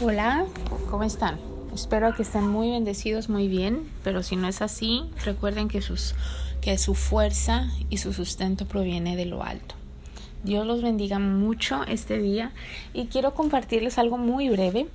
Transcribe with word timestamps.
Hola, 0.00 0.46
¿cómo 0.92 1.02
están? 1.02 1.40
Espero 1.74 2.14
que 2.14 2.22
estén 2.22 2.46
muy 2.46 2.70
bendecidos, 2.70 3.28
muy 3.28 3.48
bien, 3.48 3.90
pero 4.04 4.22
si 4.22 4.36
no 4.36 4.46
es 4.46 4.62
así, 4.62 5.02
recuerden 5.24 5.66
que, 5.66 5.82
sus, 5.82 6.14
que 6.60 6.78
su 6.78 6.94
fuerza 6.94 7.66
y 7.90 7.96
su 7.96 8.12
sustento 8.12 8.64
proviene 8.64 9.16
de 9.16 9.24
lo 9.24 9.42
alto. 9.42 9.74
Dios 10.44 10.64
los 10.64 10.82
bendiga 10.82 11.18
mucho 11.18 11.82
este 11.82 12.18
día 12.18 12.52
y 12.94 13.06
quiero 13.06 13.34
compartirles 13.34 13.98
algo 13.98 14.18
muy 14.18 14.48
breve. 14.48 14.86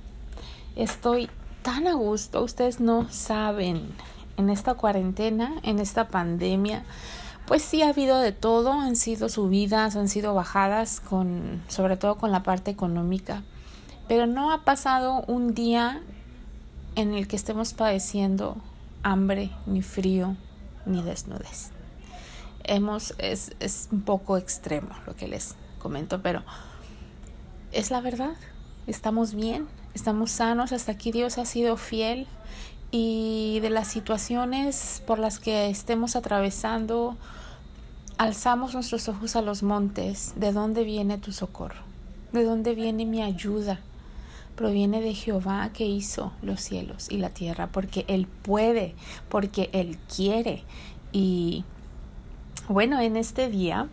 Estoy 0.74 1.28
tan 1.60 1.86
a 1.86 1.92
gusto, 1.92 2.42
ustedes 2.42 2.80
no 2.80 3.06
saben, 3.10 3.82
en 4.38 4.48
esta 4.48 4.72
cuarentena, 4.72 5.52
en 5.64 5.80
esta 5.80 6.08
pandemia, 6.08 6.82
pues 7.46 7.60
sí 7.60 7.82
ha 7.82 7.90
habido 7.90 8.20
de 8.20 8.32
todo, 8.32 8.72
han 8.72 8.96
sido 8.96 9.28
subidas, 9.28 9.96
han 9.96 10.08
sido 10.08 10.32
bajadas, 10.32 11.00
con, 11.00 11.60
sobre 11.68 11.98
todo 11.98 12.16
con 12.16 12.32
la 12.32 12.42
parte 12.42 12.70
económica 12.70 13.42
pero 14.08 14.26
no 14.26 14.52
ha 14.52 14.64
pasado 14.64 15.24
un 15.26 15.54
día 15.54 16.02
en 16.96 17.14
el 17.14 17.26
que 17.28 17.36
estemos 17.36 17.72
padeciendo 17.72 18.56
hambre, 19.02 19.50
ni 19.66 19.82
frío, 19.82 20.36
ni 20.86 21.02
desnudez. 21.02 21.70
Hemos, 22.64 23.14
es, 23.18 23.52
es 23.60 23.88
un 23.92 24.02
poco 24.02 24.36
extremo 24.36 24.88
lo 25.06 25.14
que 25.14 25.28
les 25.28 25.54
comento, 25.78 26.22
pero 26.22 26.42
es 27.72 27.90
la 27.90 28.00
verdad. 28.00 28.34
Estamos 28.86 29.34
bien, 29.34 29.66
estamos 29.94 30.30
sanos, 30.30 30.72
hasta 30.72 30.92
aquí 30.92 31.12
Dios 31.12 31.38
ha 31.38 31.44
sido 31.44 31.76
fiel 31.76 32.26
y 32.90 33.58
de 33.60 33.70
las 33.70 33.88
situaciones 33.88 35.02
por 35.06 35.18
las 35.18 35.38
que 35.38 35.68
estemos 35.68 36.14
atravesando, 36.16 37.16
alzamos 38.18 38.74
nuestros 38.74 39.08
ojos 39.08 39.34
a 39.36 39.42
los 39.42 39.62
montes. 39.62 40.32
¿De 40.36 40.52
dónde 40.52 40.84
viene 40.84 41.18
tu 41.18 41.32
socorro? 41.32 41.82
¿De 42.32 42.44
dónde 42.44 42.74
viene 42.74 43.04
mi 43.04 43.20
ayuda? 43.20 43.80
Proviene 44.54 45.00
de 45.00 45.14
Jehová 45.14 45.70
que 45.72 45.86
hizo 45.86 46.32
los 46.42 46.60
cielos 46.60 47.10
y 47.10 47.18
la 47.18 47.30
tierra, 47.30 47.68
porque 47.68 48.04
Él 48.08 48.26
puede, 48.26 48.94
porque 49.28 49.70
Él 49.72 49.98
quiere. 50.14 50.62
Y 51.12 51.64
bueno, 52.68 53.00
en 53.00 53.16
este 53.16 53.48
día 53.48 53.88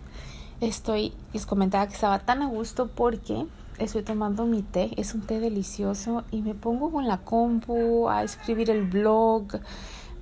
estoy, 0.61 1.13
les 1.33 1.45
comentaba 1.45 1.87
que 1.87 1.93
estaba 1.93 2.19
tan 2.19 2.41
a 2.41 2.47
gusto 2.47 2.87
porque 2.87 3.45
estoy 3.79 4.03
tomando 4.03 4.45
mi 4.45 4.61
té, 4.61 4.91
es 4.97 5.13
un 5.13 5.21
té 5.21 5.39
delicioso 5.39 6.23
y 6.31 6.41
me 6.41 6.53
pongo 6.53 6.91
con 6.91 7.07
la 7.07 7.17
compu 7.17 8.09
a 8.09 8.23
escribir 8.23 8.69
el 8.69 8.83
blog 8.83 9.59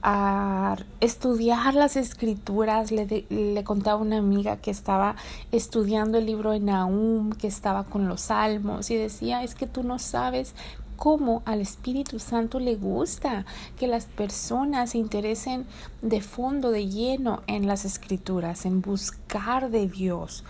a 0.02 0.78
estudiar 1.00 1.74
las 1.74 1.96
escrituras. 1.96 2.92
Le, 2.92 3.26
le 3.30 3.64
contaba 3.64 4.00
a 4.00 4.02
una 4.02 4.18
amiga 4.18 4.58
que 4.58 4.72
estaba 4.72 5.16
estudiando 5.52 6.18
el 6.18 6.26
libro 6.26 6.52
de 6.52 6.60
Nahum, 6.60 7.32
que 7.32 7.48
estaba 7.48 7.84
con 7.84 8.08
los 8.08 8.22
salmos 8.22 8.90
y 8.92 8.96
decía, 8.96 9.44
es 9.44 9.56
que 9.56 9.68
tú 9.68 9.84
no 9.84 10.00
sabes 10.00 10.56
cómo 11.00 11.42
al 11.46 11.62
Espíritu 11.62 12.20
Santo 12.20 12.60
le 12.60 12.76
gusta 12.76 13.46
que 13.78 13.88
las 13.88 14.06
personas 14.06 14.92
se 14.92 14.98
interesen 14.98 15.66
de 16.02 16.22
fondo, 16.22 16.72
de 16.72 16.88
lleno 16.88 17.42
en 17.48 17.68
las 17.68 17.86
escrituras, 17.86 18.66
en 18.66 18.82
buscar 18.82 19.72
de 19.72 19.88
Dios. 19.88 20.44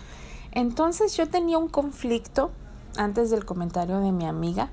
Entonces 0.51 1.15
yo 1.15 1.29
tenía 1.29 1.59
un 1.59 1.69
conflicto 1.69 2.51
antes 2.97 3.29
del 3.29 3.45
comentario 3.45 3.99
de 3.99 4.11
mi 4.11 4.25
amiga 4.25 4.71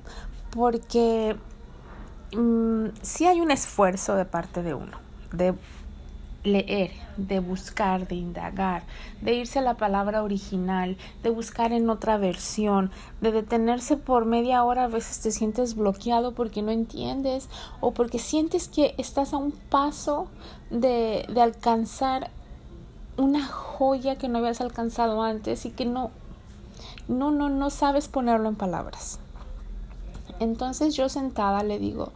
porque 0.49 1.37
Mm, 2.37 2.89
sí 3.01 3.25
hay 3.25 3.41
un 3.41 3.49
esfuerzo 3.49 4.15
de 4.15 4.23
parte 4.25 4.61
de 4.61 4.75
uno, 4.75 4.99
de 5.33 5.55
leer, 6.43 6.91
de 7.17 7.39
buscar, 7.39 8.07
de 8.07 8.13
indagar, 8.13 8.83
de 9.21 9.33
irse 9.33 9.57
a 9.57 9.63
la 9.63 9.73
palabra 9.73 10.21
original, 10.21 10.97
de 11.23 11.31
buscar 11.31 11.73
en 11.73 11.89
otra 11.89 12.17
versión, 12.17 12.91
de 13.21 13.31
detenerse 13.31 13.97
por 13.97 14.25
media 14.25 14.63
hora, 14.63 14.83
a 14.83 14.87
veces 14.87 15.19
te 15.19 15.31
sientes 15.31 15.75
bloqueado 15.75 16.33
porque 16.33 16.61
no 16.61 16.69
entiendes 16.69 17.49
o 17.81 17.91
porque 17.91 18.19
sientes 18.19 18.67
que 18.67 18.93
estás 18.99 19.33
a 19.33 19.37
un 19.37 19.51
paso 19.51 20.27
de, 20.69 21.25
de 21.33 21.41
alcanzar 21.41 22.29
una 23.17 23.43
joya 23.47 24.15
que 24.15 24.29
no 24.29 24.37
habías 24.37 24.61
alcanzado 24.61 25.23
antes 25.23 25.65
y 25.65 25.71
que 25.71 25.85
no, 25.85 26.11
no, 27.07 27.31
no, 27.31 27.49
no 27.49 27.71
sabes 27.71 28.07
ponerlo 28.07 28.47
en 28.47 28.55
palabras. 28.55 29.19
Entonces 30.39 30.95
yo 30.95 31.09
sentada 31.09 31.63
le 31.63 31.79
digo 31.79 32.11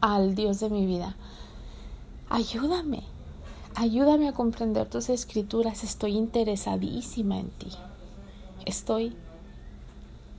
al 0.00 0.34
Dios 0.34 0.60
de 0.60 0.68
mi 0.68 0.84
vida, 0.84 1.16
ayúdame, 2.28 3.02
ayúdame 3.74 4.28
a 4.28 4.32
comprender 4.32 4.88
tus 4.88 5.08
escrituras, 5.08 5.82
estoy 5.82 6.12
interesadísima 6.12 7.38
en 7.38 7.48
ti, 7.50 7.70
estoy 8.66 9.16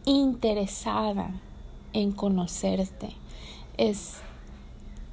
interesada 0.05 1.31
en 1.93 2.11
conocerte, 2.11 3.15
es, 3.77 4.17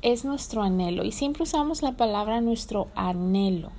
es 0.02 0.26
nuestro 0.26 0.62
anhelo 0.62 1.04
y 1.04 1.12
siempre 1.12 1.44
usamos 1.44 1.80
la 1.80 1.92
palabra 1.92 2.42
nuestro 2.42 2.88
anhelo, 2.94 3.70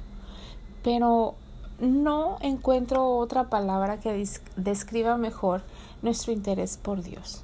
pero 0.82 1.36
no 1.80 2.38
encuentro 2.42 3.18
otra 3.18 3.50
palabra 3.52 4.00
que 4.00 4.28
describa 4.56 5.18
mejor 5.18 5.62
nuestro 6.02 6.32
interés 6.32 6.78
por 6.78 7.04
Dios 7.04 7.44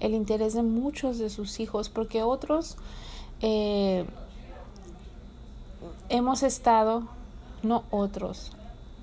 el 0.00 0.14
interés 0.14 0.54
de 0.54 0.62
muchos 0.62 1.18
de 1.18 1.30
sus 1.30 1.60
hijos, 1.60 1.88
porque 1.88 2.22
otros 2.22 2.76
eh, 3.42 4.06
hemos 6.08 6.42
estado, 6.42 7.04
no 7.62 7.84
otros, 7.90 8.52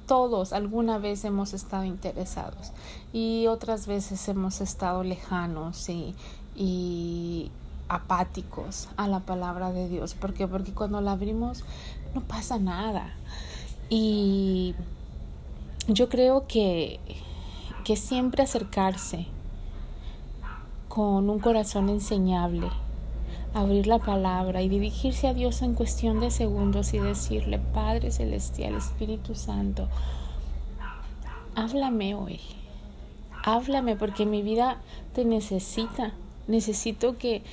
todos 0.08 0.54
alguna 0.54 0.98
vez 0.98 1.26
hemos 1.26 1.54
estado 1.54 1.84
interesados 1.84 2.72
y 3.14 3.48
otras 3.48 3.88
veces 3.88 4.28
hemos 4.30 4.62
estado 4.62 5.04
lejanos 5.04 5.90
y, 5.90 7.52
apáticos 7.90 8.90
a 8.98 9.08
la 9.08 9.22
palabra 9.22 9.72
de 9.72 9.88
Dios. 9.88 10.14
¿Por 10.14 10.34
qué? 10.34 10.46
Porque 10.46 10.74
cuando 10.74 11.00
la 11.00 11.14
abrimos 11.14 11.64
no 12.14 12.20
pasa 12.20 12.60
nada. 12.60 13.14
Y 13.90 14.76
yo 15.88 16.10
creo 16.10 16.48
que, 16.48 17.00
que 17.86 17.96
siempre 17.96 18.44
acercarse 18.44 19.28
con 20.98 21.30
un 21.30 21.38
corazón 21.38 21.90
enseñable, 21.90 22.70
abrir 23.54 23.86
la 23.86 24.00
palabra 24.00 24.64
y 24.64 24.68
dirigirse 24.68 25.28
a 25.28 25.36
Dios 25.36 25.62
en 25.62 25.76
cuestión 25.76 26.20
de 26.20 26.32
segundos 26.32 26.92
y 26.96 26.98
decirle, 26.98 27.60
Padre 27.60 28.10
Celestial, 28.10 28.74
Espíritu 28.74 29.36
Santo, 29.36 29.90
háblame 31.54 32.16
hoy, 32.16 32.40
háblame 33.44 33.96
porque 33.96 34.26
mi 34.26 34.42
vida 34.42 34.78
te 35.14 35.24
necesita, 35.24 36.14
necesito 36.48 37.16
que 37.16 37.44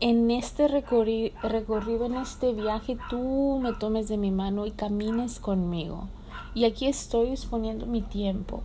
en 0.00 0.30
este 0.30 0.66
recorrido, 0.66 2.06
en 2.06 2.16
este 2.16 2.54
viaje, 2.54 2.96
tú 3.10 3.60
me 3.62 3.74
tomes 3.74 4.08
de 4.08 4.16
mi 4.16 4.30
mano 4.30 4.64
y 4.64 4.70
camines 4.70 5.40
conmigo. 5.40 6.08
Y 6.54 6.64
aquí 6.64 6.86
estoy 6.86 7.28
disponiendo 7.28 7.84
mi 7.84 8.00
tiempo 8.00 8.62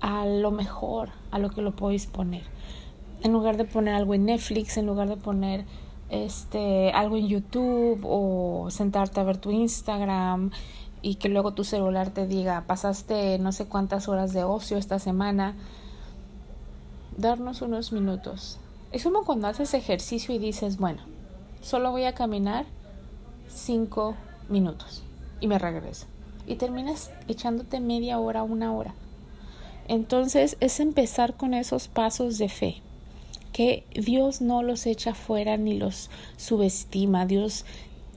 a 0.00 0.24
lo 0.26 0.50
mejor, 0.50 1.10
a 1.30 1.38
lo 1.38 1.50
que 1.50 1.62
lo 1.62 1.76
podéis 1.76 2.06
poner. 2.06 2.42
En 3.22 3.32
lugar 3.32 3.56
de 3.56 3.64
poner 3.64 3.94
algo 3.94 4.14
en 4.14 4.26
Netflix, 4.26 4.76
en 4.76 4.86
lugar 4.86 5.08
de 5.08 5.16
poner 5.16 5.64
este 6.08 6.90
algo 6.92 7.16
en 7.16 7.28
YouTube 7.28 8.00
o 8.04 8.68
sentarte 8.70 9.20
a 9.20 9.24
ver 9.24 9.36
tu 9.36 9.50
Instagram 9.52 10.50
y 11.02 11.14
que 11.16 11.28
luego 11.28 11.52
tu 11.52 11.64
celular 11.64 12.10
te 12.10 12.26
diga, 12.26 12.64
pasaste 12.66 13.38
no 13.38 13.52
sé 13.52 13.66
cuántas 13.66 14.08
horas 14.08 14.32
de 14.32 14.44
ocio 14.44 14.76
esta 14.76 14.98
semana, 14.98 15.54
darnos 17.16 17.62
unos 17.62 17.92
minutos. 17.92 18.58
Es 18.92 19.04
como 19.04 19.24
cuando 19.24 19.46
haces 19.46 19.72
ejercicio 19.74 20.34
y 20.34 20.38
dices, 20.38 20.78
bueno, 20.78 21.02
solo 21.62 21.90
voy 21.90 22.04
a 22.04 22.14
caminar 22.14 22.66
cinco 23.48 24.16
minutos 24.48 25.02
y 25.40 25.46
me 25.46 25.58
regreso. 25.58 26.06
Y 26.46 26.56
terminas 26.56 27.10
echándote 27.28 27.80
media 27.80 28.18
hora, 28.18 28.42
una 28.42 28.72
hora. 28.72 28.94
Entonces 29.88 30.56
es 30.60 30.80
empezar 30.80 31.36
con 31.36 31.54
esos 31.54 31.88
pasos 31.88 32.38
de 32.38 32.48
fe, 32.48 32.82
que 33.52 33.84
Dios 33.94 34.40
no 34.40 34.62
los 34.62 34.86
echa 34.86 35.14
fuera 35.14 35.56
ni 35.56 35.76
los 35.78 36.10
subestima, 36.36 37.26
Dios 37.26 37.64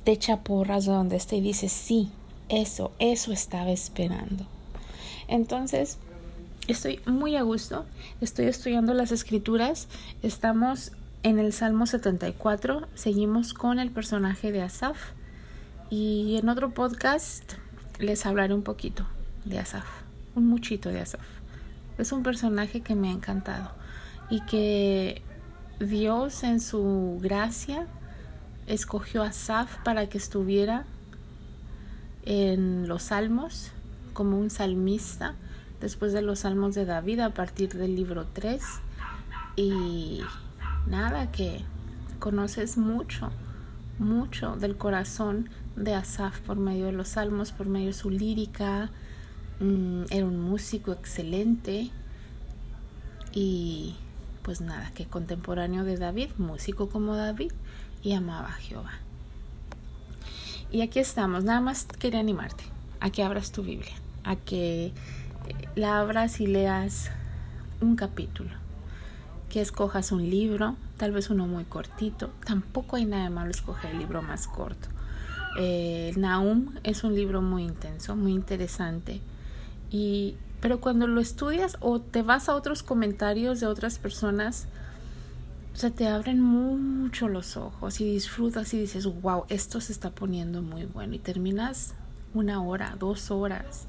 te 0.04 0.12
echa 0.12 0.44
porras 0.44 0.86
donde 0.86 1.16
esté 1.16 1.38
y 1.38 1.42
dice, 1.42 1.70
sí, 1.70 2.10
eso, 2.50 2.92
eso 3.00 3.32
estaba 3.32 3.72
esperando. 3.72 4.46
Entonces, 5.28 5.98
estoy 6.68 7.00
muy 7.06 7.36
a 7.36 7.42
gusto, 7.42 7.86
estoy 8.22 8.46
estudiando 8.46 8.94
las 8.94 9.12
escrituras, 9.12 9.88
estamos 10.22 10.92
en 11.24 11.40
el 11.40 11.54
Salmo 11.54 11.86
74, 11.86 12.88
seguimos 12.96 13.54
con 13.54 13.80
el 13.80 13.92
personaje 13.92 14.52
de 14.52 14.62
Asaf 14.62 14.98
y 15.90 16.38
en 16.38 16.50
otro 16.50 16.74
podcast 16.74 17.54
les 18.00 18.26
hablaré 18.26 18.54
un 18.54 18.64
poquito 18.64 19.06
de 19.46 19.60
Asaf, 19.60 19.86
un 20.36 20.48
muchito 20.48 20.90
de 20.90 21.00
Asaf. 21.00 21.22
Es 21.98 22.12
un 22.12 22.24
personaje 22.24 22.82
que 22.82 22.96
me 22.96 23.10
ha 23.10 23.12
encantado 23.12 23.72
y 24.30 24.42
que 24.42 25.22
Dios 25.80 26.44
en 26.44 26.60
su 26.60 27.20
gracia 27.22 27.88
escogió 28.68 29.24
a 29.24 29.32
Saf 29.32 29.78
para 29.84 30.08
que 30.08 30.18
estuviera 30.18 30.86
en 32.26 32.88
los 32.88 33.04
salmos 33.04 33.72
como 34.14 34.40
un 34.40 34.50
salmista 34.50 35.36
después 35.82 36.14
de 36.14 36.22
los 36.22 36.40
salmos 36.40 36.76
de 36.76 36.86
David 36.86 37.20
a 37.20 37.34
partir 37.34 37.74
del 37.74 37.96
libro 37.96 38.26
3 38.34 38.64
Y 39.58 40.22
nada, 40.88 41.32
que 41.32 41.62
conoces 42.20 42.78
mucho, 42.78 43.32
mucho 44.00 44.56
del 44.56 44.78
corazón 44.78 45.50
de 45.76 45.94
Asaf 45.94 46.40
por 46.42 46.58
medio 46.58 46.86
de 46.86 46.94
los 46.94 47.10
salmos, 47.10 47.52
por 47.52 47.68
medio 47.68 47.88
de 47.88 47.94
su 47.94 48.10
lírica. 48.10 48.90
Mm, 49.60 50.04
era 50.10 50.26
un 50.26 50.40
músico 50.40 50.92
excelente. 50.92 51.92
Y 53.32 53.96
pues 54.44 54.62
nada, 54.62 54.92
que 54.94 55.06
contemporáneo 55.06 55.84
de 55.84 55.98
David, 55.98 56.30
músico 56.38 56.90
como 56.90 57.16
David 57.16 57.52
y 58.04 58.14
amaba 58.14 58.50
a 58.50 58.54
Jehová. 58.54 58.92
Y 60.72 60.82
aquí 60.82 61.00
estamos, 61.00 61.44
nada 61.44 61.62
más 61.62 61.86
quería 61.86 62.20
animarte 62.20 62.64
a 63.00 63.10
que 63.10 63.24
abras 63.24 63.52
tu 63.52 63.64
Biblia, 63.64 63.94
a 64.24 64.36
que 64.36 64.88
eh, 64.88 64.94
la 65.76 66.00
abras 66.00 66.40
y 66.42 66.48
leas 66.48 67.10
un 67.80 67.96
capítulo, 67.96 68.50
que 69.50 69.62
escojas 69.62 70.12
un 70.12 70.30
libro, 70.30 70.76
tal 70.98 71.12
vez 71.12 71.30
uno 71.30 71.48
muy 71.48 71.64
cortito, 71.64 72.32
tampoco 72.46 72.96
hay 72.96 73.06
nada 73.06 73.30
malo 73.30 73.52
escoger 73.52 73.92
el 73.92 74.00
libro 74.00 74.22
más 74.22 74.48
corto. 74.48 74.90
Eh, 75.60 76.12
Naum 76.18 76.74
es 76.84 77.04
un 77.04 77.14
libro 77.14 77.42
muy 77.42 77.64
intenso, 77.64 78.16
muy 78.16 78.34
interesante, 78.34 79.22
pero 80.60 80.80
cuando 80.80 81.08
lo 81.08 81.22
estudias 81.22 81.78
o 81.82 82.00
te 82.00 82.22
vas 82.22 82.50
a 82.50 82.56
otros 82.56 82.84
comentarios 82.84 83.60
de 83.60 83.68
otras 83.68 84.00
personas, 84.00 84.68
se 85.74 85.92
te 85.92 86.08
abren 86.08 86.40
mucho 86.40 87.28
los 87.28 87.58
ojos 87.58 88.00
y 88.00 88.06
disfrutas 88.06 88.74
y 88.74 88.80
dices, 88.80 89.06
wow, 89.22 89.46
esto 89.50 89.82
se 89.82 89.92
está 89.92 90.12
poniendo 90.12 90.62
muy 90.62 90.86
bueno. 90.86 91.16
Y 91.16 91.20
terminas 91.20 91.94
una 92.34 92.62
hora, 92.62 92.96
dos 93.00 93.32
horas. 93.32 93.86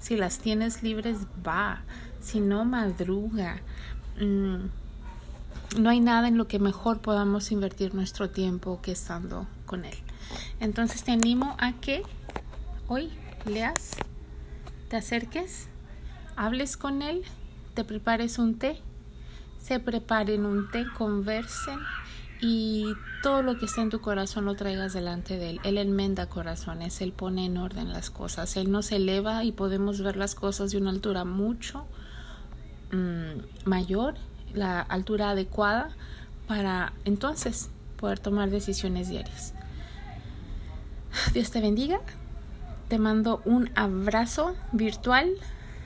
Si 0.00 0.16
las 0.16 0.38
tienes 0.38 0.82
libres, 0.82 1.18
va. 1.46 1.82
Si 2.20 2.40
no, 2.40 2.64
madruga. 2.64 3.60
Mm, 4.20 4.66
no 5.80 5.90
hay 5.90 6.00
nada 6.00 6.28
en 6.28 6.38
lo 6.38 6.48
que 6.48 6.58
mejor 6.58 7.00
podamos 7.00 7.52
invertir 7.52 7.94
nuestro 7.94 8.30
tiempo 8.30 8.80
que 8.82 8.92
estando 8.92 9.46
con 9.66 9.84
Él. 9.84 9.96
Entonces 10.60 11.04
te 11.04 11.12
animo 11.12 11.56
a 11.58 11.72
que 11.72 12.02
hoy 12.88 13.10
leas, 13.44 13.96
te 14.88 14.96
acerques, 14.96 15.68
hables 16.36 16.76
con 16.76 17.02
Él, 17.02 17.22
te 17.74 17.84
prepares 17.84 18.38
un 18.38 18.58
té 18.58 18.80
se 19.60 19.80
preparen 19.80 20.46
un 20.46 20.70
té, 20.70 20.86
conversen 20.96 21.78
y 22.40 22.86
todo 23.22 23.42
lo 23.42 23.58
que 23.58 23.66
está 23.66 23.82
en 23.82 23.90
tu 23.90 24.00
corazón 24.00 24.44
lo 24.44 24.54
traigas 24.54 24.92
delante 24.92 25.36
de 25.36 25.50
Él. 25.50 25.60
Él 25.64 25.78
enmenda 25.78 26.26
corazones, 26.26 27.00
Él 27.00 27.12
pone 27.12 27.46
en 27.46 27.58
orden 27.58 27.92
las 27.92 28.10
cosas, 28.10 28.56
Él 28.56 28.70
nos 28.70 28.92
eleva 28.92 29.44
y 29.44 29.52
podemos 29.52 30.00
ver 30.00 30.16
las 30.16 30.34
cosas 30.34 30.70
de 30.70 30.78
una 30.78 30.90
altura 30.90 31.24
mucho 31.24 31.84
mm, 32.92 33.68
mayor, 33.68 34.14
la 34.54 34.80
altura 34.80 35.30
adecuada 35.30 35.90
para 36.46 36.92
entonces 37.04 37.68
poder 37.98 38.20
tomar 38.20 38.50
decisiones 38.50 39.08
diarias. 39.08 39.52
Dios 41.34 41.50
te 41.50 41.60
bendiga, 41.60 42.00
te 42.88 42.98
mando 42.98 43.42
un 43.44 43.70
abrazo 43.74 44.56
virtual 44.72 45.30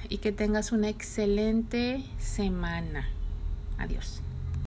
y 0.08 0.18
que 0.18 0.32
tengas 0.32 0.72
una 0.72 0.88
excelente 0.88 2.04
semana. 2.18 3.08
Adiós. 3.78 4.22